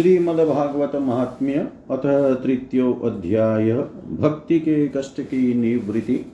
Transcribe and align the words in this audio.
श्रीमद्भागवत 0.00 0.96
महात्म्य 0.96 1.68
अथ 1.90 2.42
तृतीयो 2.42 2.92
अध्याय। 2.92 3.84
भक्ति 4.20 4.60
के 4.60 4.88
कष्ट 4.88 5.20
की 5.20 5.54
निवृत्ति। 5.54 6.32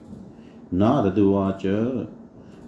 नारदुवाच 0.73 1.61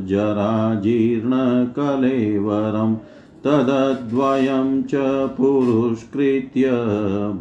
जराजीर्णकलेवरं 0.06 2.96
तदद्वयं 3.44 4.82
च 4.82 4.90
पुरुष्कृत्य 5.36 6.70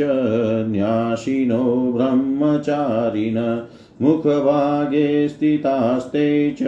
न्यासिनो 0.69 1.65
ब्रह्मचारिण 1.97 3.38
मुखभागे 4.03 5.29
स्थितास्ते 5.29 6.29
च 6.50 6.62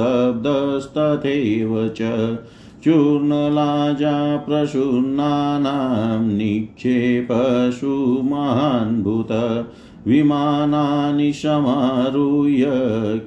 च 2.01 2.11
चूर्णलाजा 2.85 4.15
प्रशूर्णानां 4.47 6.21
निक्षेपशु 6.27 7.95
महान्भूत 8.25 9.33
विमानानि 10.07 11.33
समारुह्य 11.33 12.65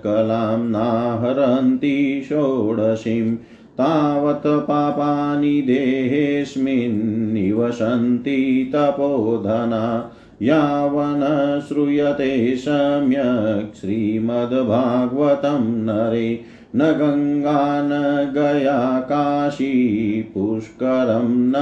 कलां 0.04 0.60
नाहरन्ति 0.60 2.22
षोडशीं। 2.26 3.38
तावत् 3.78 4.48
पापानि 4.48 5.62
देहेऽस्मिन् 5.62 7.34
निवसन्ति 7.34 8.72
तपोधना। 8.76 10.12
यावन् 10.42 11.68
श्रूयते 11.68 12.56
सम्यक् 12.56 13.76
श्रीमद्भागवतं 13.76 15.66
नरे। 15.66 16.40
न 16.76 16.80
गङ्गा 16.80 17.82
न 17.82 17.90
गया 18.34 19.00
काशी 19.00 20.32
पुष्करं 20.34 21.30
न 21.30 21.54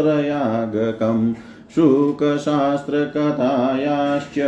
प्रयागकम्। 0.00 1.34
शुकशास्त्रकथायाश्च 1.76 4.38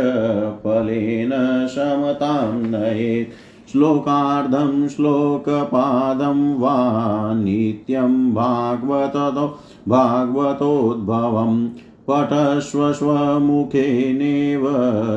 फलेन 0.63 1.31
समतां 1.67 2.53
नयेत्। 2.53 3.71
श्लोकार्धं 3.71 4.87
श्लोकपादं 4.87 6.59
वा 6.59 7.33
नित्यं 7.33 8.33
भागवतो 8.33 9.47
भागवतोद्भवम् 9.89 11.69
पठस्व 12.09 12.93
स्वमुखेनेव 12.93 14.67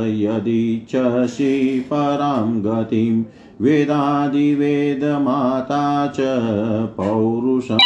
यदिच्छसि 0.07 1.85
परां 1.87 2.63
गतिं 2.65 3.23
वेदादिवेदमाता 3.61 6.07
च 6.07 6.17
पौरुषं 6.97 7.79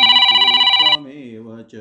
च 1.75 1.77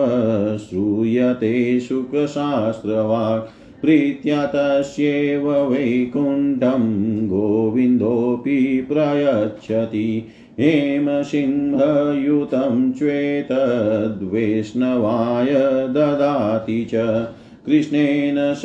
श्रूयते 0.59 1.81
सुखशास्त्रवाक् 1.81 3.51
प्रीत्या 3.87 4.47
तस्यैव 4.47 5.51
वैकुण्ठं 5.51 7.27
गोविन्दोऽपि 7.27 8.89
प्रयच्छति। 8.93 10.25
हेमसिंहयुतं 10.61 12.93
श्वेतद्वेष्णवाय 12.93 15.89
ददाति 15.89 16.85
च। 16.85 17.27
कृष्णेन 17.67 18.37
स 18.39 18.63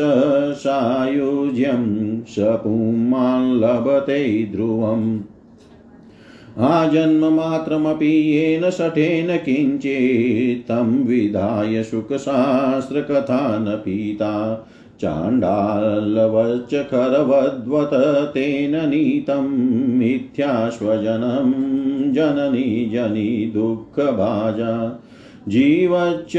सायुज्यं 0.60 2.24
स 2.24 2.36
पुमान् 2.40 3.60
लभते 3.60 4.50
ध्रुवम्। 4.52 5.20
आजन्ममात्रमपि 6.58 8.06
येन 8.06 8.70
शठेन 8.70 9.38
किञ्चित् 9.38 10.68
तं 10.68 11.06
विधाय 11.06 11.84
शुकशास्त्रकथा 11.84 13.60
न 13.60 13.66
पीता 13.66 14.68
चाण्डालवच्च 15.02 16.74
खरवद्वत 16.74 17.90
तेन 18.34 18.90
नीतं 18.90 19.50
मिथ्याश्वजनं 19.98 21.52
जननी 22.14 22.90
जनी 22.94 23.52
दुःखभाजा। 23.54 25.04
जीवच्च 25.48 26.34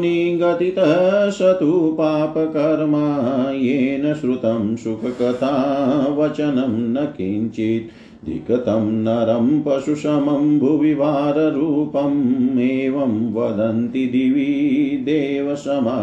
निगतितः 0.00 1.30
स 1.30 1.42
तु 1.42 1.96
पापकर्मा, 1.98 3.18
येन 3.50 4.14
श्रुतं 4.14 4.76
सुखकथा 4.76 6.06
वचनं 6.18 6.92
न 6.92 6.96
किञ्चित्। 7.04 7.90
धिकतं 8.26 8.92
नरं 8.92 9.62
पशुशमं 9.62 10.58
भुवि 10.58 10.94
वाररूपम् 10.94 12.58
एवं 12.58 13.32
वदन्ति 13.32 14.06
दिवि 14.06 14.96
देवसमाजमुख्या। 15.02 15.98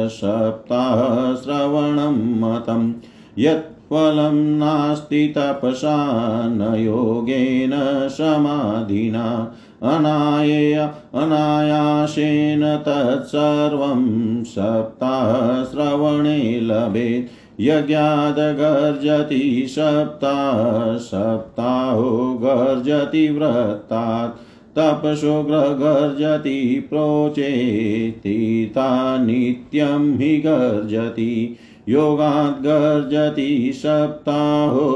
सप्ताहश्रवणं 0.09 2.41
मतं 2.41 2.95
यत् 3.39 3.70
फलं 3.91 4.35
नास्ति 4.35 5.35
तपसा 5.37 6.49
न 6.49 6.77
योगेन 6.79 8.09
समाधिना। 8.09 9.55
अनाय 9.83 10.91
अनायासेन 11.15 12.77
तत्सर्वं 12.77 14.45
सप्ताहश्रवणे 14.45 16.61
लभेत्। 16.61 17.61
यज्ञादगर्जति 17.61 19.67
सप्ताह 19.69 20.97
सप्ताहो 20.97 22.39
गर्जति 22.43 23.29
व्रतात्। 23.29 24.41
तपसो 24.79 25.43
गर्जति 25.43 26.87
प्रोचे 26.91 28.11
तीता 28.11 29.25
नित्यं 29.25 30.19
हि 30.19 30.37
गर्जति। 30.37 31.57
योगात् 31.91 32.63
गर्जति 32.63 33.73
सप्ताहो, 33.75 34.91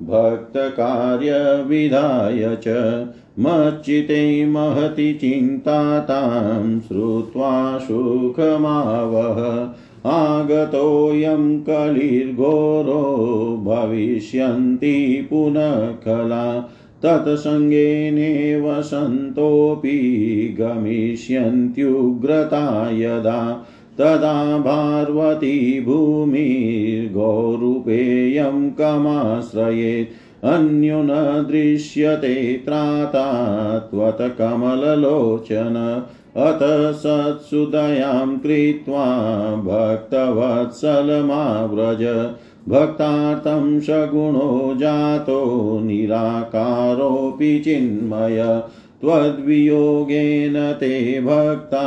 भक्तकार्यविधाय 0.03 2.59
च 2.67 3.07
मच्चिते 3.39 4.47
महति 4.47 5.15
चिन्ता 5.15 6.01
तां 6.01 6.81
श्रुत्वा 6.81 7.79
सुखमावह। 7.79 9.71
आगतोऽयं 10.11 11.61
कलिर्घोरो 11.61 13.63
भविष्यन्ति 13.67 15.27
पुनः 15.31 15.87
कला। 15.87 16.75
तत्सङ्गेनेव 17.03 18.83
सन्तोऽपि 18.83 20.57
गमिष्यन्त्युग्रता 20.61 22.91
यदा 22.93 23.67
तदा 23.99 24.59
पार्वती 24.59 25.81
भूमिर्गौरूपेयं 25.81 28.71
कमाश्रयेत्। 28.71 30.45
अन्यो 30.45 31.03
न 31.03 31.47
दृश्यते 31.51 32.63
त्राता 32.65 33.79
त्वत्कमललोचन 33.79 36.03
अथ 36.37 36.93
सत्सुदयां 36.93 38.39
कृत्वा 38.39 39.57
भक्तवत्सलमाव्रज। 39.57 42.31
भक्तार्थं 42.69 43.81
सगुणो 43.81 44.75
जातो 44.77 45.81
निराकारोऽपि 45.85 47.59
चिन्मय। 47.59 48.63
त्वद्वियोगेन 49.03 50.55
ते 50.81 51.21
भक्ता 51.21 51.87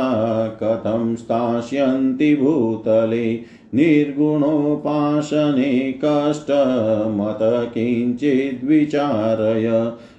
कथं 0.62 1.16
स्थास्यन्ति 1.16 2.34
भूतले 2.36 3.26
निर्गुणोपासने 3.74 5.70
कष्टमत 6.04 7.38
किञ्चिद्विचारय 7.74 9.68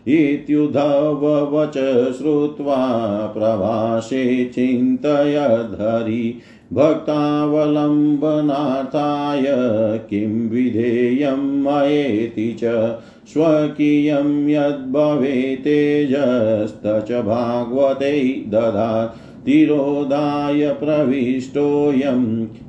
इत्युधवच 0.08 1.78
श्रुत्वा 2.18 2.76
प्रभाषे 3.34 4.24
चिन्तयधरि 4.54 6.22
भक्तावलम्बनार्थाय 6.74 9.46
किं 10.10 10.50
विधेयं 10.50 11.42
मयेति 11.64 12.46
च 12.64 12.74
स्वकीयं 13.34 14.30
यद्भवेत्तेजस्त 14.50 15.18
च 17.10 17.22
भागवते 17.26 18.14
ददात् 18.54 19.18
तिरोधाय 19.46 20.62
प्रविष्टोऽयं 20.80 22.24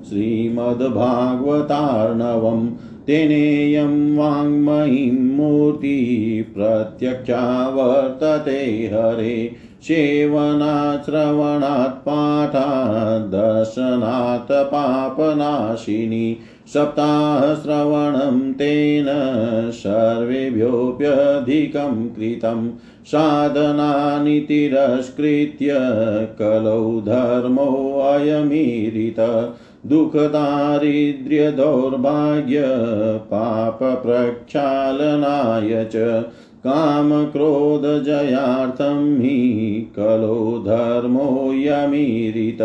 श्रीमद्भागवतार्णवम् 0.08 2.66
तेनेयं 3.08 4.16
वाङ्मयीं 4.16 5.12
मूर्ति 5.12 6.46
प्रत्यक्षा 6.54 7.68
वर्तते 7.68 8.90
हरे। 8.94 9.52
सेवनात् 9.82 11.04
श्रवणात् 11.04 11.88
पाठात् 11.88 13.22
दर्शनात् 13.22 14.52
पापनाशिनी। 14.52 16.36
सप्ताहश्रवणं 16.74 18.52
तेन 18.52 19.06
सर्वेभ्योऽप्यधिकं 19.70 22.08
कृतं। 22.08 22.70
साधनानि 23.04 24.40
तिरस्कृत्य 24.40 25.68
कलौ 26.38 27.00
धर्मोऽयमीरित 27.00 29.20
दुःखदारिद्र्यदौर्भाग्य 29.86 32.62
पापप्रक्षालनाय 33.18 35.84
च 35.84 36.24
कामक्रोधजयार्थं 36.64 39.20
हि 39.20 39.38
कलो 39.96 40.62
धर्मोऽयमीरित 40.66 42.62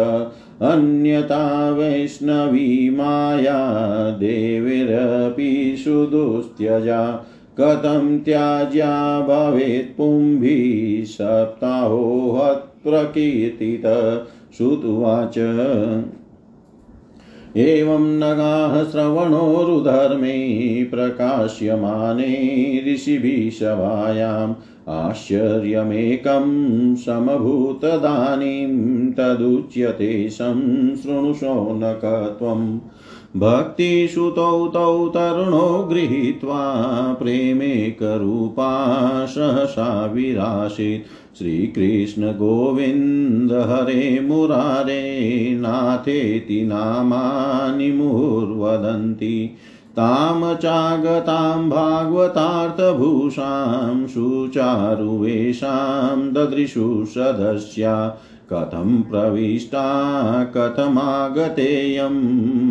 अन्यथा 0.62 1.70
वैष्णवी 1.70 2.90
माया 2.90 3.60
देवीरपि 4.10 5.76
सुदुस्त्यजा। 5.78 7.26
कथं 7.60 8.20
त्याज्या 8.20 9.20
भवेत् 9.20 9.98
पुंभिः 9.98 11.06
सप्ताहोहत्प्रकीर्तित 11.06 13.86
श्रुत्वाच 14.58 15.38
एवं 17.58 18.20
नगाः 18.20 18.84
श्रवणोरुधर्मे 18.84 20.84
प्रकाश्यमाने 20.84 22.26
ऋषिभिः 22.88 23.50
सभायाम् 23.50 24.56
आश्चर्यमेकं 24.90 26.46
समभूतदानीं 26.96 29.12
तदुच्यते 29.12 30.30
संशृणुशौनकत्वम् 30.30 32.80
भक्तिसुतौ 33.40 34.68
तौ 34.68 35.08
तरुणो 35.08 35.88
गृहीत्वा 35.92 36.62
प्रेमेकरूपा 37.20 38.72
सहसा 39.26 40.06
विरासीत् 40.06 41.23
श्रीकृष्णगोविन्द 41.38 43.52
हरे 43.70 44.20
मुरारे 44.20 45.56
नाथेति 45.60 46.66
नामानि 46.66 47.92
मुहुर्वदन्ति 47.92 49.56
तां 49.98 50.56
चागतां 50.56 51.70
भागवतार्थभूषां 51.70 54.08
सुचारुवेषां 54.08 56.34
ददृशु 56.34 57.06
सदस्या 57.06 58.20
कथं 58.52 59.02
प्रविष्टा 59.02 59.84
कथमागतेयं 60.56 62.20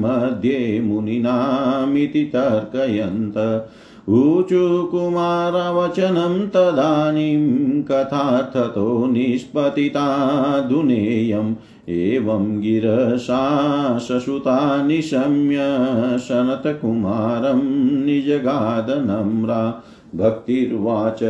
मध्ये 0.03 0.81
मुनीनामिति 0.81 2.31
तर्कयन्त 2.35 3.35
ऊचु 4.09 4.89
कुमारवचनं 4.91 6.47
तदानीं 6.49 7.83
कथार्थतो 7.83 9.07
निष्पतिता 9.07 10.59
दुनेयम् 10.61 11.55
एवं 11.89 12.61
गिरशा 12.61 13.99
ससुता 13.99 14.87
निशम्य 14.87 15.59
सनतकुमारं 16.19 17.63
निजगादनम्रा 18.05 19.83
भक्तिर्वाच। 20.17 21.23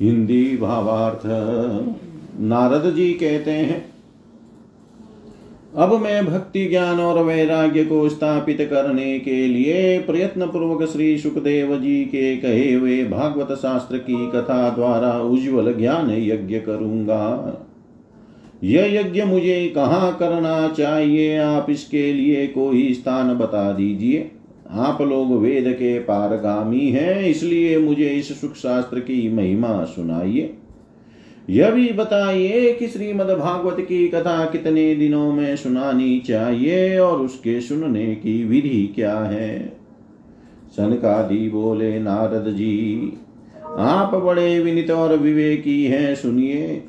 हिंदी 0.00 0.56
भावार्थ। 0.56 1.26
नारद 2.40 2.94
जी 2.94 3.12
कहते 3.12 3.50
हैं 3.50 3.89
अब 5.76 5.92
मैं 6.02 6.26
भक्ति 6.26 6.66
ज्ञान 6.66 7.00
और 7.00 7.22
वैराग्य 7.24 7.84
को 7.84 8.08
स्थापित 8.08 8.58
करने 8.60 9.18
के 9.18 9.46
लिए 9.46 9.98
प्रयत्न 9.98 10.46
पूर्वक 10.46 10.88
श्री 10.88 11.18
सुखदेव 11.18 11.76
जी 11.76 12.04
के 12.04 12.36
कहे 12.36 12.72
हुए 12.72 13.04
भागवत 13.04 13.58
शास्त्र 13.58 13.98
की 13.98 14.30
कथा 14.30 14.70
द्वारा 14.70 15.20
उज्जवल 15.20 15.74
ज्ञान 15.74 16.10
यज्ञ 16.10 16.58
करूँगा। 16.58 17.66
यह 18.64 19.00
यज्ञ 19.00 19.22
मुझे 19.22 19.72
कहाँ 19.74 20.16
करना 20.16 20.68
चाहिए, 20.68 21.36
आप 21.36 21.66
इसके 21.70 22.12
लिए 22.12 22.46
कोई 22.46 22.94
स्थान 22.94 23.34
बता 23.34 23.72
दीजिए। 23.72 24.30
आप 24.70 25.02
लोग 25.02 25.32
वेद 25.32 25.72
के 25.72 25.98
पारगामी 25.98 26.88
हैं, 26.88 27.22
इसलिए 27.22 27.78
मुझे 27.78 28.08
इस 28.08 28.40
सुख 28.40 28.54
शास्त्र 28.54 29.00
की 29.00 29.34
महिमा 29.34 29.84
सुनाइए। 29.84 30.54
यह 31.50 31.70
भी 31.70 31.92
बताइए 31.92 32.72
कि 32.72 32.88
श्रीमद् 32.88 33.38
भागवत 33.38 33.76
की 33.80 34.08
कथा 34.08 34.44
कितने 34.44 34.94
दिनों 34.94 35.32
में 35.32 35.56
सुनानी 35.56 36.20
चाहिए 36.20 36.98
और 36.98 37.18
उसके 37.18 37.60
सुनने 37.60 38.14
की 38.14 38.44
विधि 38.44 38.92
क्या 38.94 39.18
है? 39.18 39.76
सनकादि 40.70 41.48
बोले, 41.48 41.98
नारद 41.98 42.52
जी, 42.52 43.12
आप 43.78 44.14
बड़े 44.14 44.60
विनित 44.60 44.90
और 44.90 45.16
विवेकी 45.16 45.84
हैं, 45.84 46.14
सुनिए। 46.14 46.84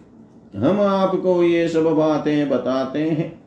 हम 0.56 0.82
आपको 0.82 1.44
ये 1.44 1.68
सब 1.68 1.84
बातें 1.84 2.50
बताते 2.50 3.00
हैं। 3.00 3.41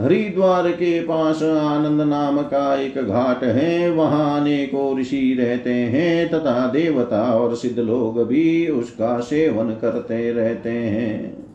हरिद्वार 0.00 0.70
के 0.70 1.00
पास 1.00 1.42
आनंद 1.42 2.00
नाम 2.00 2.42
का 2.42 2.80
एक 2.80 2.94
घाट 2.98 3.44
है, 3.44 3.90
वहाँ 3.90 4.40
अनेकों 4.40 4.98
ऋषि 5.00 5.36
रहते 5.40 5.72
हैं, 5.72 6.28
तथा 6.28 6.66
देवता 6.66 7.22
और 7.34 7.56
सिद्ध 7.56 7.78
लोग 7.78 8.26
भी 8.26 8.68
उसका 8.68 9.20
सेवन 9.20 9.70
करते 9.70 10.32
रहते 10.32 10.70
हैं। 10.70 11.46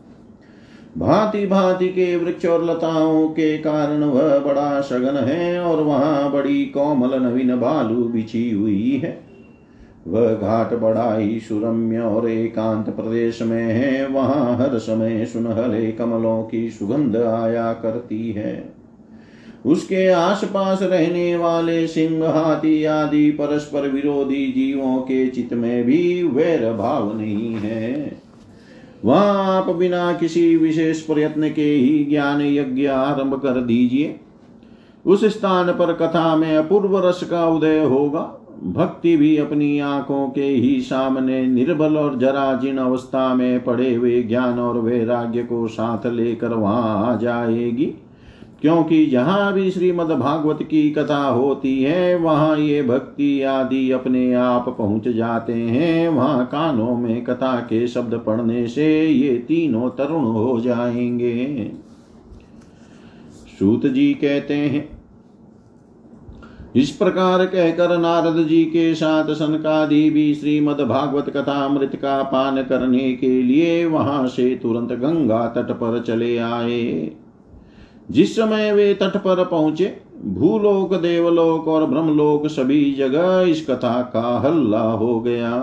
भांति 0.98 1.46
भांति 1.46 1.88
के 1.88 2.16
वृक्ष 2.16 2.46
और 2.46 2.64
लताओं 2.64 3.28
के 3.28 3.58
कारण 3.58 4.04
वह 4.04 4.38
बड़ा 4.38 4.80
सघन 4.80 5.16
है 5.16 5.60
और 5.60 5.82
वहाँ 5.82 6.32
बड़ी 6.32 6.64
कोमल 6.64 7.18
नवीन 7.22 7.56
बालू 7.56 8.04
बिछी 8.04 8.50
हुई 8.50 9.00
है। 9.04 9.31
वह 10.08 10.34
घाट 10.34 10.74
बड़ा 10.74 11.16
ही 11.16 11.40
सुरम्य 11.40 11.98
और 11.98 12.30
एकांत 12.30 12.96
प्रदेश 12.96 13.42
में 13.42 13.64
है। 13.64 14.06
वहाँ 14.06 14.56
हर 14.56 14.78
समय 14.78 15.24
सुनहले 15.24 15.92
कमलों 15.92 16.42
की 16.44 16.70
सुगंध 16.70 17.16
आया 17.16 17.72
करती 17.72 18.32
है। 18.32 18.72
उसके 19.66 20.08
आसपास 20.08 20.82
रहने 20.82 21.36
वाले 21.36 21.86
सिंह, 21.86 22.28
हाथी 22.28 22.84
आदि 22.84 23.30
परस्पर 23.30 23.88
विरोधी 23.88 24.46
जीवों 24.46 24.98
के 24.98 25.26
चित्त 25.26 25.54
में 25.54 25.84
भी 25.84 26.22
वैर 26.22 26.72
भाव 26.72 27.18
नहीं 27.18 27.54
है। 27.54 28.16
वहाँ 29.04 29.56
आप 29.56 29.70
बिना 29.70 30.12
किसी 30.12 30.56
विशेष 30.56 31.00
प्रयत्न 31.00 31.50
के 31.50 31.74
ही 31.74 32.04
ज्ञान 32.04 32.40
यज्ञ 32.40 32.86
आरंभ 32.86 33.34
कर 33.34 33.60
दीजिए। 33.60 34.20
उस 35.06 35.24
स्थान 35.24 35.72
पर 35.72 35.92
कथा 35.92 36.36
में 36.36 36.56
अपूर्व 36.56 37.08
रस 37.08 37.24
का 37.24 37.46
उदय 37.46 37.78
होगा। 37.78 38.38
भक्ति 38.64 39.16
भी 39.16 39.36
अपनी 39.36 39.78
आँखों 39.78 40.28
के 40.28 40.44
ही 40.44 40.80
सामने 40.80 41.46
निर्बल 41.46 41.96
और 41.96 42.18
जराजीर्ण 42.18 42.78
अवस्था 42.78 43.34
में 43.34 43.64
पड़े 43.64 43.94
हुए 43.94 44.22
ज्ञान 44.22 44.58
और 44.58 44.78
वैराग्य 44.78 45.42
को 45.42 45.68
साथ 45.68 46.06
लेकर 46.06 46.48
वहाँ 46.48 47.12
आ 47.12 47.16
जाएगी। 47.16 47.94
क्योंकि 48.60 49.06
जहाँ 49.06 49.52
भी 49.52 49.70
श्रीमद 49.70 50.06
भागवत 50.06 50.62
की 50.62 50.90
कथा 50.90 51.28
होती 51.28 51.82
है, 51.82 52.18
वहाँ 52.18 52.58
ये 52.58 52.82
भक्ति 52.82 53.42
आदि 53.42 53.90
अपने 53.90 54.34
आप 54.34 54.74
पहुँच 54.78 55.08
जाते 55.08 55.52
हैं। 55.52 56.08
वहाँ 56.08 56.46
कानों 56.46 56.96
में 56.96 57.24
कथा 57.24 57.60
के 57.60 57.86
शब्द 57.86 58.14
पढ़ने 58.14 58.66
से 58.66 59.06
ये 59.06 59.38
तीनों 59.38 59.90
तरुण 59.90 60.24
हो 60.24 60.60
जाएँगे। 60.60 61.70
सूत 63.58 63.86
जी 63.86 64.14
कहते 64.14 64.54
हैं 64.54 64.91
इस 66.76 66.90
प्रकार 66.90 67.46
कहकर 67.46 67.98
नारद 67.98 68.46
जी 68.46 68.64
के 68.64 68.94
साथ 68.94 69.24
सनकादि 69.24 70.10
भी 70.10 70.34
श्रीमद 70.34 70.80
भागवत 70.80 71.30
कथा 71.30 71.64
अमृत 71.64 71.96
का 71.96 72.22
पान 72.22 72.62
करने 72.62 73.12
के 73.12 73.42
लिए 73.42 73.84
वहाँ 73.84 74.26
से 74.26 74.60
तुरंत 74.62 74.92
गंगा 74.92 75.46
तट 75.46 75.70
पर 75.70 76.00
चले 76.00 76.38
आए। 76.38 77.12
जिस 78.10 78.36
समय 78.36 78.72
वे 78.72 78.94
तट 78.94 79.16
पर 79.16 79.44
पहुँचे, 79.44 79.96
भूलोक, 80.24 80.94
देवलोक 80.94 81.68
और 81.68 81.86
ब्रह्मलोक 81.86 82.46
सभी 82.46 82.92
जगह 82.92 83.40
इस 83.40 83.66
कथा 83.66 84.02
का 84.02 84.40
हल्ला 84.40 84.82
हो 84.82 85.20
गया। 85.20 85.60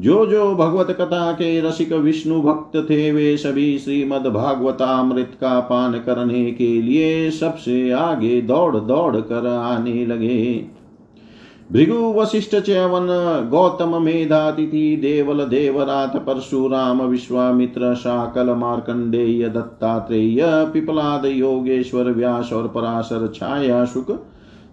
जो 0.00 0.26
जो 0.26 0.54
भगवत 0.54 0.90
कथा 0.90 1.32
के 1.32 1.60
रसिक 1.60 1.92
विष्णु 1.92 2.42
भक्त 2.42 2.76
थे, 2.90 3.12
वे 3.12 3.36
सभी 3.36 3.78
श्रीमद 3.78 4.26
भागवतामृत 4.26 5.32
का 5.40 5.60
पान 5.60 5.92
करने 5.92 6.50
के 6.52 6.82
लिए 6.82 7.30
सबसे 7.30 7.90
आगे 7.90 8.40
दौड़ 8.40 8.76
दौड़ 8.76 9.16
कर 9.16 9.46
आने 9.46 10.06
लगे। 10.06 10.66
भृगु 11.72 12.12
वशिष्ठ 12.12 12.56
च्यवन, 12.56 13.06
गौतम 13.50 14.02
मेधातिथि, 14.02 14.96
देवल 14.96 15.44
देवरात, 15.44 16.16
परशुराम 16.16 17.02
विश्वामित्र, 17.02 17.94
शाकल 17.94 18.50
मार्कंडेय, 18.50 19.48
दत्तात्रेय, 19.48 20.42
पिपलाद 20.44 21.24
योगेश्वर 21.26 22.10
व्यास 22.10 22.52
और 22.52 22.68
पराशर 22.68 23.32
छाया 23.34 23.84
शुक 23.84 24.26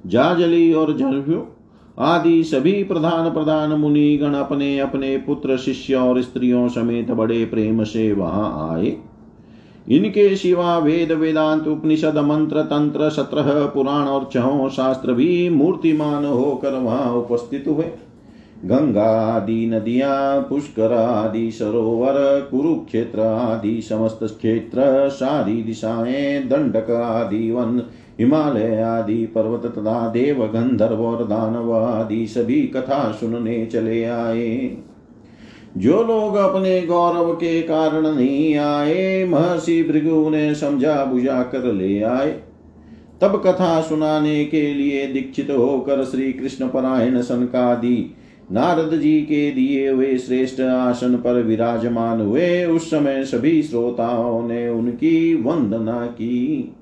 जाजली 0.08 0.74
और 0.74 0.98
जलभ्यु 0.98 1.42
आदि 2.00 2.44
सभी 2.44 2.84
प्रधान 2.84 3.34
प्रधान 3.34 3.70
मुनि 3.70 4.18
गण 4.18 4.34
अपने 4.34 4.80
अपने 4.80 5.18
पुत्र 5.18 5.58
शिष्य 5.58 5.96
और 5.96 6.22
स्त्रियों 6.22 6.68
समेत 6.68 7.12
बड़े 7.12 7.46
प्रेम 7.46 7.84
से 7.84 8.14
वहाँ 8.14 8.74
आए। 8.74 8.98
इनके 9.92 10.36
शिवा 10.36 10.78
वेद 10.78 11.12
वेदांत 11.12 11.68
उपनिषद 11.68 12.18
मंत्र 12.18 12.62
तंत्र 12.62 13.10
सत्रह 13.10 13.66
पुराण 13.66 14.04
और 14.04 14.30
चहो 14.34 14.70
शास्त्र 14.70 15.14
भी 15.14 15.50
मूर्तिमान 15.50 16.26
होकर 16.26 16.74
वहाँ 16.74 17.14
उपस्थित 17.14 17.66
हुए। 17.68 17.86
गंगा 18.66 19.36
आदि 19.36 19.66
नदियाँ, 19.66 20.42
पुष्कर 20.42 20.94
आदि 20.94 21.52
सरोवर, 21.52 22.48
कुरुक्षेत्र 22.52 23.20
आदि 23.20 23.82
समस्त 23.82 24.20
क्षेत्र, 24.24 25.10
सारी 25.10 25.64
दिशाएँ, 25.64 26.44
दंडक 26.44 26.92
आदि 26.92 27.52
वन 27.52 27.82
हिमालय 28.22 28.82
आदि 28.82 29.26
पर्वत 29.26 29.66
तथा 29.66 30.10
देव 30.10 30.46
गंधर्व 30.48 31.02
और 31.06 31.24
दानव 31.24 31.74
आदि 31.74 32.28
सभी 32.28 32.62
कथा 32.62 33.12
सुनने 33.12 33.66
चले 33.66 34.04
आए। 34.04 34.78
जो 35.78 36.04
लोग 36.04 36.36
अपने 36.36 36.82
गौरव 36.82 37.34
के 37.34 37.62
कारण 37.62 38.16
नहीं 38.16 38.56
आए, 38.56 39.26
महर्षि 39.26 39.84
भृगु 39.84 40.30
ने 40.30 40.56
समझा 40.56 41.06
बुझा 41.06 41.44
कर 41.44 41.74
ले 41.74 42.02
आए। 42.02 42.40
तब 43.22 43.44
कथा 43.46 43.82
सुनाने 43.82 44.46
के 44.46 44.74
लिए 44.74 45.08
दीक्षित 45.08 45.50
होकर 45.50 46.04
श्री 46.04 46.34
कृष्ण 46.34 46.68
परायण 46.68 47.22
सनकादि 47.22 48.16
नारद 48.52 49.00
जी 49.00 49.22
के 49.22 49.52
दिए 49.52 49.90
हुए 49.90 50.18
श्रेष्ठ 50.18 50.62
आसन 50.62 51.16
पर 51.16 51.34
विराजमान 51.34 52.22
हुए। 52.22 52.66
उस 52.66 52.92
समय 52.92 53.24
सभी 53.24 53.64
श्रोताओं 53.64 54.48
ने 54.48 54.70
उनकी 54.70 55.36
वंदना 55.36 56.06
की। 56.06 56.76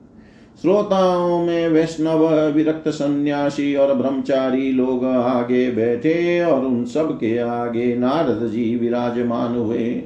श्रोताओं 0.62 1.45
में 1.45 1.69
वैष्णव, 1.69 2.28
विरक्त 2.54 2.88
सन्यासी 2.89 3.76
और 3.76 3.93
ब्रह्मचारी 3.93 4.72
लोग 4.72 5.06
आगे 5.06 5.72
बैठे 5.72 6.43
और 6.43 6.65
उन 6.65 6.86
सब 6.86 7.12
के 7.12 7.38
आगे 7.38 7.95
नारद 7.95 8.48
जी 8.48 8.76
विराजमान 8.76 9.56
हुए। 9.56 10.02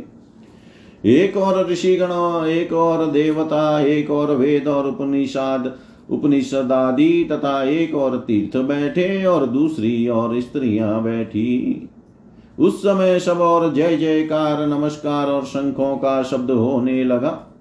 एक 1.06 1.38
और 1.38 1.70
ऋषिगण, 1.70 2.46
एक 2.48 2.74
और 2.74 3.06
देवता, 3.12 3.80
एक 3.80 4.12
और 4.12 4.36
वेद 4.36 4.68
और 4.68 4.88
उपनिषद 4.88 5.74
उपनिषद 6.10 6.72
आदि 6.72 7.28
तथा 7.32 7.63
एक 7.63 7.96
और 7.96 8.18
तीर्थ 8.18 8.58
बैठे 8.58 9.26
और 9.26 9.46
दूसरी 9.46 10.08
और 10.08 10.39
स्त्रियाँ 10.42 11.04
बैठी। 11.04 11.89
उस 12.60 12.80
समय 12.80 13.20
सब 13.20 13.42
और 13.42 13.74
जय 13.74 13.98
जयकार, 13.98 14.66
नमस्कार 14.68 15.28
और 15.28 15.46
शंखों 15.46 15.96
का 15.98 16.24
शब्द 16.24 16.52
होने 16.52 17.04
लगा। 17.04 17.53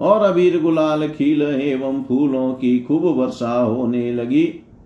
और 0.00 0.22
अबीर 0.22 0.60
गुलाल 0.60 1.08
खील 1.08 1.42
एवं 1.42 2.02
फूलों 2.02 2.52
की 2.54 2.78
खूब 2.80 3.04
वर्षा 3.18 3.60
होने 3.60 4.12
लगी। 4.14 4.44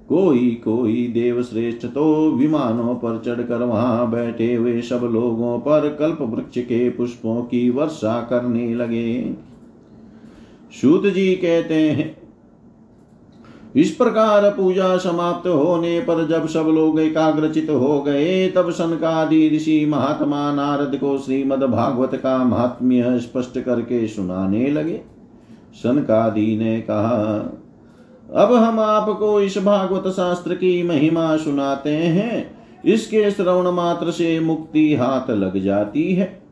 कोई 0.08 0.50
कोई 0.64 1.06
देव 1.08 1.42
श्रेष्ठ 1.42 1.86
तो 1.86 2.30
विमानों 2.30 2.94
पर 2.94 3.22
चढ़कर 3.26 3.62
वहाँ 3.62 4.10
बैठे 4.10 4.54
हुए 4.54 4.80
सब 4.80 5.08
लोगों 5.12 5.58
पर 5.58 5.88
कल्प 5.98 6.18
वृक्ष 6.20 6.58
के 6.58 6.88
पुष्पों 6.90 7.42
की 7.42 7.70
वर्षा 7.70 8.20
करने 8.20 8.74
लगे। 8.74 9.34
सूत 10.80 11.06
जी 11.06 11.34
कहते 11.34 11.74
हैं 11.74 12.23
इस 13.76 13.90
प्रकार 13.90 14.50
पूजा 14.50 14.96
समाप्त 14.96 15.48
होने 15.48 16.00
पर 16.00 16.26
जब 16.26 16.48
सब 16.48 16.64
लोग 16.68 17.00
एकाग्रचित 17.00 17.70
हो 17.70 18.02
गए, 18.02 18.48
तब 18.48 18.70
सनकादि 18.70 19.50
ऋषि 19.56 19.86
महात्मा 19.86 20.52
नारद 20.52 20.98
को 20.98 21.18
श्रीमद 21.18 21.62
भागवत 21.62 22.14
का 22.14 22.44
महात्म्य 22.44 23.20
स्पष्ट 23.20 23.60
करके 23.60 24.08
सुनाने 24.08 24.68
लगे। 24.68 25.00
सनकादि 25.74 26.56
ने 26.56 26.80
कहा, 26.80 27.50
अब 28.34 28.52
हम 28.52 28.80
आपको 28.80 29.40
इस 29.40 29.58
भागवत 29.58 30.12
शास्त्र 30.12 30.54
की 30.54 30.82
महिमा 30.82 31.36
सुनाते 31.36 31.90
हैं। 31.90 32.64
इसके 32.84 33.30
श्रवण 33.30 33.70
मात्र 33.70 34.10
से 34.10 34.40
मुक्ति 34.40 34.94
हाथ 34.94 35.30
लग 35.30 35.58
जाती 35.62 36.14
है। 36.14 36.42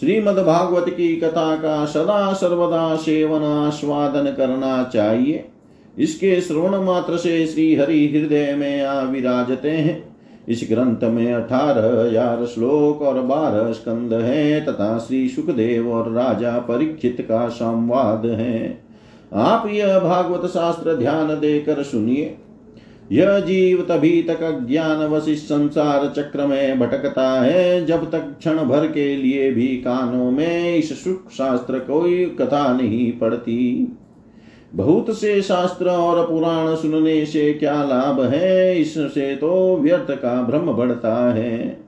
श्रीमद 0.00 0.38
भागवत 0.38 0.88
की 0.88 1.16
कथा 1.16 1.56
का 1.56 1.84
सदा 1.84 2.32
सर्वदा 2.32 2.96
सेवन 2.96 3.42
आस्वादन 3.42 4.34
करना 4.36 4.84
चाहिए। 4.84 5.48
इसके 5.96 6.40
श्रवण 6.40 6.76
मात्र 6.84 7.16
से 7.16 7.46
श्री 7.46 7.74
हरि 7.74 8.06
हृदय 8.06 8.54
में 8.54 8.82
आ 8.82 9.00
विराजते 9.02 9.70
हैं। 9.70 10.04
इस 10.48 10.66
ग्रंथ 10.70 11.04
में 11.04 11.32
अठारह 11.32 12.00
हज़ार 12.00 12.44
श्लोक 12.46 13.02
और 13.02 13.20
बारह 13.20 13.72
स्कंद 13.72 14.12
है 14.14 14.60
तथा 14.64 14.98
श्री 14.98 15.28
सुखदेव 15.28 15.90
और 15.92 16.12
राजा 16.12 16.58
परीक्षित 16.58 17.20
का 17.20 17.48
संवाद 17.48 18.26
है। 18.26 18.78
आप 19.32 19.66
यह 19.68 19.98
भागवत 19.98 20.50
शास्त्र 20.50 20.96
ध्यान 20.96 21.34
देकर 21.40 21.82
सुनिए। 21.82 22.36
यह 23.12 23.38
जीव 23.40 23.80
तभी 23.80 24.22
तक 24.22 24.38
ज्ञान 24.68 25.02
वशिष्ठ 25.06 25.44
संसार 25.44 26.06
चक्र 26.16 26.46
में 26.46 26.78
भटकता 26.78 27.28
है, 27.42 27.84
जब 27.86 28.10
तक 28.10 28.34
क्षण 28.38 28.58
भर 28.58 28.86
के 28.86 29.14
लिए 29.16 29.50
भी 29.50 29.66
कानों 29.76 30.30
में 30.30 30.76
इस 30.76 31.04
सुख 31.04 31.30
शास्त्र 31.30 31.78
कोई 31.78 32.24
कथा 32.40 32.72
नहीं 32.72 33.12
पड़ती। 33.12 33.92
बहुत 34.76 35.10
से 35.10 35.42
शास्त्र 35.42 35.88
और 35.88 36.28
पुराण 36.28 36.74
सुनने 36.74 37.26
से 37.26 37.54
क्या 37.54 37.84
लाभ 37.84 38.20
है? 38.20 38.80
इससे 38.80 39.36
तो 39.36 39.76
व्यर्थ 39.76 40.10
का 40.10 40.42
भ्रम 40.42 40.72
बढ़ता 40.72 41.34
है। 41.34 41.78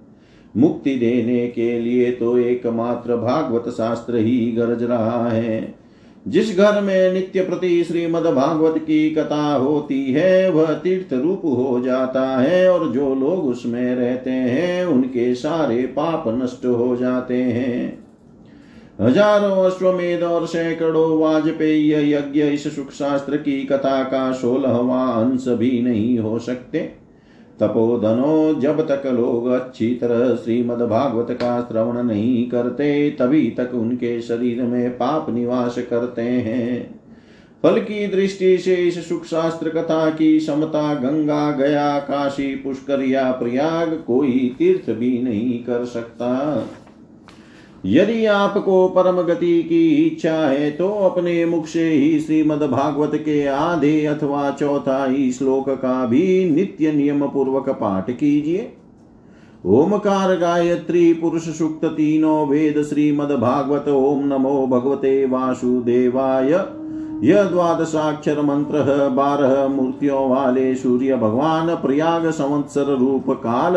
मुक्ति 0.56 0.94
देने 0.94 1.46
के 1.48 1.78
लिए 1.78 2.10
तो 2.10 2.38
एकमात्र 2.38 3.16
भागवत 3.16 3.68
शास्त्र 3.68 4.16
ही 4.16 4.52
गरज 4.52 4.82
रहा 4.82 5.28
है। 5.28 5.74
जिस 6.28 6.58
घर 6.58 6.80
में 6.80 7.12
नित्य 7.12 7.40
प्रति 7.40 7.84
श्रीमद 7.84 8.22
भागवत 8.22 8.78
की 8.78 9.10
कथा 9.10 9.54
होती 9.54 10.12
है, 10.12 10.50
वह 10.50 10.72
तीर्थ 10.72 11.12
रूप 11.12 11.42
हो 11.44 11.82
जाता 11.84 12.38
है 12.38 12.72
और 12.72 12.92
जो 12.92 13.14
लोग 13.14 13.46
उसमें 13.46 13.94
रहते 13.94 14.30
हैं, 14.30 14.84
उनके 14.84 15.34
सारे 15.34 15.82
पाप 15.82 16.24
नष्ट 16.28 16.66
हो 16.66 16.96
जाते 16.96 17.36
हैं। 17.36 17.97
हज़ारों 19.00 19.64
अश्वमेध 19.64 20.22
और 20.22 20.46
सैकड़ों 20.46 21.18
वाजपेयी 21.18 22.12
यज्ञ 22.12 22.42
इस 22.42 22.76
सुख 22.76 22.90
शास्त्र 22.90 23.36
की 23.36 23.62
कथा 23.62 24.02
का 24.04 24.32
सोलहवा 24.32 25.02
अंश 25.04 25.44
भी 25.48 25.82
नहीं 25.82 26.18
हो 26.18 26.38
सकते। 26.38 26.78
तपोधनो, 27.60 28.54
जब 28.54 28.80
तक 28.88 29.06
लोग 29.06 29.46
अच्छी 29.46 29.94
तरह 29.94 30.34
श्रीमद 30.34 30.82
भागवत 30.82 31.30
का 31.30 31.60
श्रवण 31.60 32.02
नहीं 32.02 32.48
करते, 32.50 33.10
तभी 33.10 33.50
तक 33.50 33.70
उनके 33.74 34.20
शरीर 34.20 34.62
में 34.62 34.90
पाप 34.90 35.30
निवास 35.30 35.78
करते 35.90 36.22
हैं। 36.22 37.00
फल 37.62 37.80
की 37.80 38.06
दृष्टि 38.06 38.58
से 38.58 38.74
इस 38.74 39.08
सुख 39.08 39.24
शास्त्र 39.24 39.68
कथा 39.68 40.10
की 40.10 40.40
समता 40.40 40.94
गंगा, 40.94 41.50
गया, 41.50 41.98
काशी, 41.98 42.54
पुष्कर 42.54 43.02
या 43.02 43.30
प्रयाग 43.32 44.04
कोई 44.06 44.56
तीर्थ 44.58 44.90
भी 44.90 45.18
नहीं 45.22 45.58
कर 45.64 45.84
सकता। 45.84 46.62
यदि 47.86 48.24
आपको 48.26 48.88
परम 48.88 49.22
गति 49.22 49.62
की 49.62 50.06
इच्छा 50.06 50.34
है 50.34 50.70
तो 50.70 50.88
अपने 50.88 51.44
मुख 51.44 51.66
से 51.66 51.88
ही 51.88 52.20
श्रीमद 52.20 52.62
भागवत 52.62 53.10
के 53.14 53.46
आधे 53.46 54.06
अथवा 54.06 54.50
चौथाई 54.50 55.30
श्लोक 55.32 55.68
का 55.68 56.06
भी 56.06 56.50
नित्य 56.50 56.92
नियम 56.92 57.26
पूर्वक 57.26 57.68
पाठ 57.68 58.10
कीजिए। 58.10 58.72
ओमकार 59.66 60.36
गायत्री 60.36 61.12
पुरुष 61.12 61.48
सुक्त 61.48 61.84
तीनों 61.84 62.48
वेद 62.48 62.82
श्रीमद 62.82 63.30
भागवत, 63.30 63.88
ओम 63.88 64.26
नमो 64.26 64.66
भगवते 64.66 65.24
वासुदेवाय। 65.26 66.50
यह 67.24 67.42
द्वादशाक्षर 67.42 68.40
मंत्र 68.40 69.08
बारह 69.08 69.68
मूर्तियों 69.68 70.28
वाले 70.30 70.74
सूर्य 70.74 71.16
भगवान, 71.16 71.74
प्रयाग 71.74 72.30
संवत्सर 72.30 72.96
रूप 72.96 73.30
काल, 73.30 73.74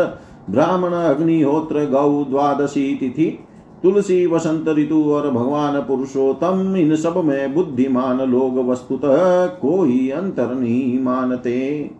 ब्राह्मण, 0.50 0.92
अग्निहोत्र, 0.92 1.84
गौ, 1.86 2.24
द्वादशी 2.24 2.94
तिथि। 2.94 3.38
तुलसी, 3.82 4.26
वसंत 4.26 4.68
ऋतु 4.68 5.02
और 5.12 5.30
भगवान 5.30 5.80
पुरुषोत्तम, 5.80 6.76
इन 6.76 6.96
सब 6.96 7.16
में 7.16 7.54
बुद्धिमान 7.54 8.20
लोग 8.20 8.68
वस्तुतः 8.68 9.46
कोई 9.46 10.10
अंतर 10.10 10.54
नहीं 10.54 11.00
मानते। 11.00 11.90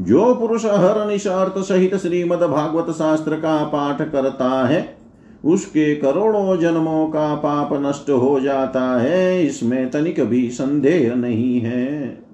जो 0.00 0.34
पुरुष 0.34 0.64
हर 0.64 1.06
निशार्थ 1.06 1.58
सहित 1.58 1.94
श्रीमद 1.94 2.42
भागवत 2.42 2.90
शास्त्र 2.90 3.36
का 3.36 3.64
पाठ 3.64 4.12
करता 4.12 4.66
है, 4.66 4.98
उसके 5.44 5.94
करोड़ों 5.94 6.56
जन्मों 6.56 7.06
का 7.06 7.34
पाप 7.34 7.68
नष्ट 7.72 8.10
हो 8.10 8.40
जाता 8.40 9.00
है, 9.00 9.46
इसमें 9.46 9.90
तनिक 9.90 10.20
भी 10.20 10.50
संदेह 10.50 11.14
नहीं 11.14 11.60
है। 11.60 12.27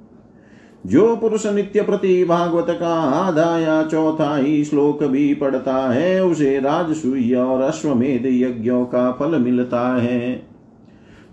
जो 0.86 1.16
पुरुष 1.16 1.46
नित्य 1.46 1.82
प्रति 1.82 2.24
भागवत 2.24 2.66
का 2.70 2.94
आधा 3.00 3.58
या 3.58 3.82
चौथा 3.82 4.36
ही 4.36 4.64
श्लोक 4.64 5.04
भी 5.04 5.34
पढ़ता 5.34 5.92
है, 5.92 6.24
उसे 6.24 6.58
राजसूय 6.58 7.34
और 7.34 7.60
अश्वमेध 7.60 8.26
यज्ञों 8.26 8.84
का 8.84 9.12
फल 9.12 9.38
मिलता 9.38 9.96
है। 9.96 10.46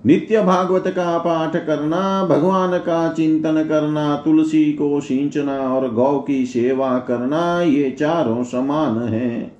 नित्य 0.05 0.41
भागवत 0.41 0.83
का 0.87 1.17
पाठ 1.17 1.55
करना, 1.55 2.25
भगवान 2.25 2.77
का 2.77 3.13
चिंतन 3.13 3.65
करना, 3.69 4.15
तुलसी 4.15 4.73
को 4.73 5.01
सिंचना 5.01 5.59
और 5.59 5.93
गौ 5.93 6.19
की 6.19 6.45
सेवा 6.45 6.99
करना, 6.99 7.61
ये 7.61 7.95
चारों 7.99 8.43
समान 8.43 8.97
है। 8.97 9.51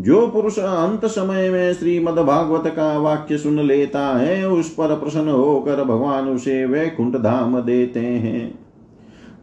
जो 0.00 0.26
पुरुष 0.26 0.58
अंत 0.58 1.06
समय 1.06 1.50
में 1.50 1.72
श्रीमद 1.72 2.14
भागवत 2.14 2.66
का 2.66 2.98
वाक्य 2.98 3.38
सुन 3.38 3.60
लेता 3.60 4.18
है, 4.18 4.48
उस 4.48 4.70
पर 4.70 4.94
प्रसन्न 4.96 5.28
होकर 5.28 5.84
भगवान 5.84 6.28
उसे 6.28 6.66
वैकुंठ 6.66 7.14
धाम 7.14 7.60
देते 7.60 8.00
हैं। 8.00 8.61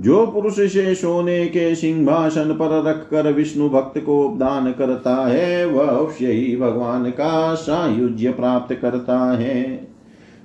जो 0.01 0.25
पुरुष 0.27 0.53
से 0.53 0.95
सोने 0.95 1.45
के 1.45 1.75
सिंहासन 1.75 2.51
पर 2.51 2.83
रखकर 2.83 3.31
विष्णु 3.33 3.69
भक्त 3.69 3.97
को 3.97 4.37
दान 4.37 4.71
करता 4.71 5.15
है, 5.27 5.65
वह 5.65 5.87
अवश्य 5.87 6.31
ही 6.31 6.55
भगवान 6.57 7.09
का 7.09 7.55
सायुज्य 7.55 8.31
प्राप्त 8.31 8.75
करता 8.75 9.19
है। 9.37 9.87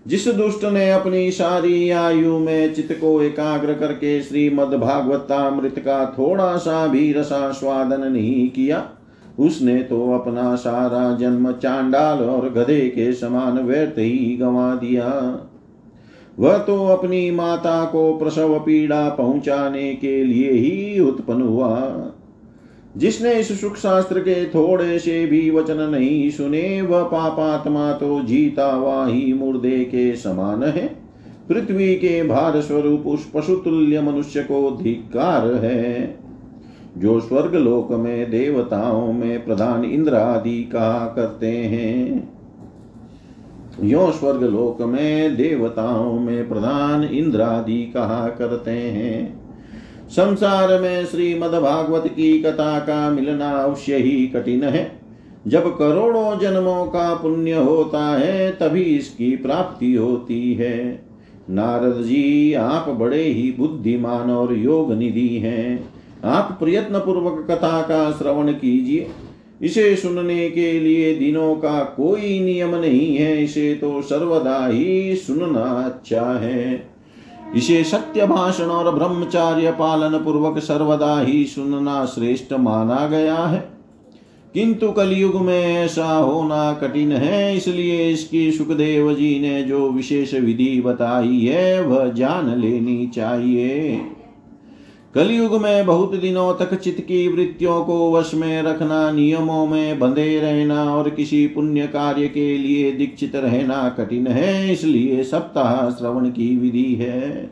जिस 0.06 0.28
दुष्ट 0.28 0.64
ने 0.64 0.90
अपनी 0.92 1.30
सारी 1.30 1.90
आयु 1.90 2.38
में 2.38 2.74
चित्त 2.74 2.92
को 2.92 3.22
एकाग्र 3.22 3.74
करके 3.74 4.20
श्रीमद 4.22 4.74
भागवतामृत 4.74 5.78
का 5.78 6.14
थोड़ा 6.18 6.56
सा 6.56 6.86
भी 6.86 7.12
रसास्वादन 7.12 8.12
नहीं 8.12 8.48
किया, 8.48 8.88
उसने 9.38 9.82
तो 9.82 10.12
अपना 10.12 10.54
सारा 10.54 11.16
जन्म 11.16 11.52
चांडाल 11.52 12.18
और 12.18 12.50
गधे 12.50 12.80
के 12.80 13.12
समान 13.12 13.58
व्यर्थ 13.58 13.98
ही 13.98 14.36
गंवा 14.40 14.74
दिया। 14.74 15.10
वह 16.38 16.58
तो 16.58 16.86
अपनी 16.86 17.30
माता 17.30 17.84
को 17.84 18.18
प्रसव 18.18 18.58
पीड़ा 18.58 19.08
पहुँचाने 19.08 19.94
के 19.94 20.24
लिए 20.24 20.50
ही 20.50 21.00
उत्पन्न 21.00 21.42
हुआ। 21.42 22.06
जिसने 22.96 23.34
इस 23.34 23.60
सुख 23.60 23.76
शास्त्र 23.76 24.20
के 24.20 24.44
थोड़े 24.44 24.98
से 24.98 25.26
भी 25.26 25.50
वचन 25.50 25.80
नहीं 25.80 26.30
सुने, 26.30 26.82
वह 26.82 27.02
पापात्मा 27.02 27.92
तो 27.92 28.22
जीता 28.22 28.72
हुआ 28.72 29.06
ही 29.06 29.32
मुर्दे 29.32 29.84
के 29.84 30.16
समान 30.16 30.62
है। 30.62 30.96
पृथ्वी 31.48 31.94
के 31.94 32.22
भार 32.22 32.60
स्वरूप 32.60 33.06
उस 33.06 33.30
पशुतुल्य 33.34 34.00
मनुष्य 34.00 34.42
को 34.42 34.78
धिकार 34.82 35.54
है। 35.54 36.18
जो 36.98 37.20
स्वर्ग 37.20 37.54
लोक 37.54 37.92
में 37.92 38.30
देवताओं 38.30 39.12
में 39.12 39.44
प्रधान 39.44 39.84
इंद्र 39.84 40.14
आदि 40.14 40.62
कहा 40.62 41.12
करते 41.16 41.48
हैं 41.48 42.33
यो 43.82 44.10
स्वर्ग 44.10 44.42
लोक 44.42 44.82
में 44.82 45.36
देवताओं 45.36 46.20
में 46.20 46.48
प्रधान 46.48 47.04
इंद्र 47.04 47.40
आदि 47.40 47.82
कहा 47.94 48.28
करते 48.28 48.70
हैं। 48.70 49.40
संसार 50.08 50.80
में 50.80 51.06
श्रीमद 51.06 51.50
भागवत 51.50 52.06
की 52.06 52.42
कथा 52.42 52.78
का 52.78 53.10
मिलना 53.10 53.50
अवश्य 53.50 53.96
ही 53.96 54.26
कठिन 54.26 54.62
है। 54.62 55.00
जब 55.46 55.78
करोड़ों 55.78 56.38
जन्मों 56.38 56.86
का 56.86 57.14
पुण्य 57.14 57.52
होता 57.52 58.18
है, 58.18 58.50
तभी 58.50 58.82
इसकी 58.82 59.36
प्राप्ति 59.36 59.94
होती 59.94 60.54
है। 60.54 61.04
नारद 61.50 62.02
जी, 62.02 62.52
आप 62.52 62.88
बड़े 62.88 63.22
ही 63.22 63.54
बुद्धिमान 63.58 64.30
और 64.30 64.54
योग 64.54 64.92
निधि 64.92 65.28
हैं। 65.28 65.88
आप 66.24 66.56
प्रयत्न 66.60 66.98
पूर्वक 66.98 67.46
कथा 67.50 67.82
का 67.82 68.10
श्रवण 68.10 68.52
कीजिए। 68.52 69.06
इसे 69.62 69.96
सुनने 69.96 70.50
के 70.50 70.80
लिए 70.80 71.14
दिनों 71.14 71.54
का 71.54 71.80
कोई 71.80 72.40
नियम 72.40 72.74
नहीं 72.74 73.16
है। 73.16 73.44
इसे 73.44 73.74
तो 73.74 74.02
सर्वदा 74.02 74.66
ही 74.66 75.16
सुनना 75.16 75.64
अच्छा 75.64 76.38
है। 76.38 76.88
इसे 77.56 77.84
सत्य 77.84 78.26
भाषण 78.26 78.64
और 78.64 78.94
ब्रह्मचार्य 78.94 79.70
पालन 79.70 80.18
पूर्वक 80.18 80.58
सर्वदा 80.58 81.20
ही 81.20 81.44
सुनना 81.44 82.06
श्रेष्ठ 82.06 82.52
माना 82.52 83.06
गया 83.06 83.36
है। 83.36 83.74
किंतु 84.54 84.92
कलयुग 84.92 85.36
में 85.36 85.76
ऐसा 85.76 86.16
होना 86.16 86.72
कठिन 86.72 87.12
है, 87.12 87.56
इसलिए 87.56 88.10
इसकी 88.10 88.52
सुखदेव 88.52 89.14
जी 89.14 89.40
ने 89.40 89.62
जो 89.62 89.90
विशेष 89.90 90.34
विधि 90.34 90.82
बताई 90.84 91.40
है, 91.40 91.82
वह 91.82 92.08
जान 92.12 92.60
लेनी 92.60 93.06
चाहिए। 93.06 94.00
कलयुग 95.14 95.54
में 95.62 95.86
बहुत 95.86 96.14
दिनों 96.14 96.54
तक 96.54 96.74
चित्त 96.74 97.00
की 97.00 97.26
वृत्तियों 97.28 97.84
को 97.84 98.10
वश 98.12 98.34
में 98.34 98.62
रखना, 98.62 99.10
नियमों 99.10 99.66
में 99.66 99.98
बंधे 99.98 100.38
रहना 100.40 100.84
और 100.94 101.10
किसी 101.10 101.46
पुण्य 101.46 101.86
कार्य 101.86 102.28
के 102.28 102.56
लिए 102.58 102.90
दीक्षित 102.92 103.36
रहना 103.36 103.88
कठिन 103.88 104.26
है, 104.26 104.72
इसलिए 104.72 105.22
सप्ताह 105.24 105.90
श्रवण 105.90 106.28
की 106.30 106.56
विधि 106.56 106.94
है। 106.94 107.46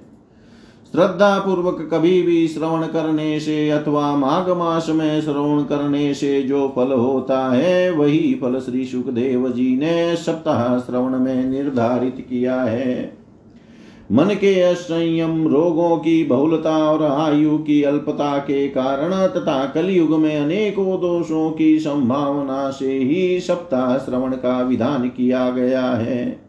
श्रद्धा 0.94 1.38
पूर्वक 1.38 1.88
कभी 1.92 2.20
भी 2.22 2.46
श्रवण 2.48 2.86
करने 2.86 3.38
से 3.40 3.70
अथवा 3.70 4.14
माघ 4.16 4.48
मास 4.48 4.88
में 4.88 5.20
श्रवण 5.20 5.62
करने 5.62 6.12
से 6.14 6.42
जो 6.42 6.72
फल 6.76 6.92
होता 6.92 7.40
है, 7.52 7.90
वही 7.90 8.34
फल 8.34 8.60
श्री 8.60 8.84
सुखदेव 8.84 9.48
जी 9.48 9.74
ने 9.76 10.16
सप्ताह 10.16 10.78
श्रवण 10.78 11.18
में 11.18 11.44
निर्धारित 11.44 12.26
किया 12.30 12.62
है। 12.62 13.21
मन 14.12 14.24
के 14.24 14.60
असंयम 14.60 15.48
रोगों 15.48 15.96
की 15.96 16.24
बहुलता 16.24 16.90
और 16.90 17.02
आयु 17.02 17.58
की 17.58 17.82
अल्पता 17.82 18.38
के 18.38 18.68
कारण 18.68 19.10
तथा 19.10 19.66
कलयुग 19.66 20.10
में 20.10 20.40
अनेकों 20.40 21.00
दोषों 21.00 21.50
की 21.50 21.78
संभावना 21.78 22.70
से 22.70 22.98
ही 22.98 23.40
सप्ताह 23.40 23.98
श्रवण 23.98 24.32
का 24.32 24.62
विधान 24.62 25.08
किया 25.08 25.50
गया 25.50 25.82
है। 25.82 26.40